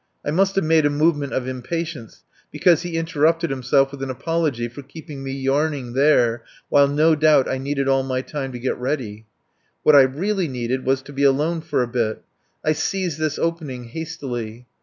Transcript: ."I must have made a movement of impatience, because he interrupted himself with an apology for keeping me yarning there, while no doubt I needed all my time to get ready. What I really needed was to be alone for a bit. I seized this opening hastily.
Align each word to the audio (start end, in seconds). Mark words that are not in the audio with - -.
."I 0.26 0.30
must 0.32 0.54
have 0.56 0.64
made 0.64 0.84
a 0.84 0.90
movement 0.90 1.32
of 1.32 1.48
impatience, 1.48 2.22
because 2.50 2.82
he 2.82 2.98
interrupted 2.98 3.48
himself 3.48 3.90
with 3.90 4.02
an 4.02 4.10
apology 4.10 4.68
for 4.68 4.82
keeping 4.82 5.24
me 5.24 5.32
yarning 5.32 5.94
there, 5.94 6.42
while 6.68 6.86
no 6.88 7.14
doubt 7.14 7.48
I 7.48 7.56
needed 7.56 7.88
all 7.88 8.02
my 8.02 8.20
time 8.20 8.52
to 8.52 8.58
get 8.58 8.76
ready. 8.76 9.24
What 9.84 9.96
I 9.96 10.02
really 10.02 10.46
needed 10.46 10.84
was 10.84 11.00
to 11.04 11.14
be 11.14 11.22
alone 11.24 11.62
for 11.62 11.82
a 11.82 11.88
bit. 11.88 12.20
I 12.62 12.72
seized 12.74 13.18
this 13.18 13.38
opening 13.38 13.84
hastily. 13.84 14.66